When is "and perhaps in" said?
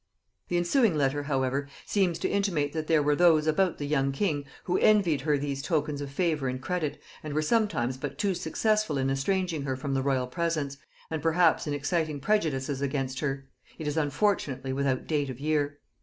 11.11-11.75